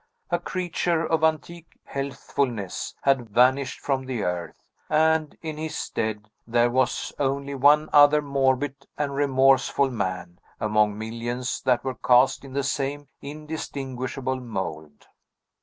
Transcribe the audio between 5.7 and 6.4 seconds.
stead,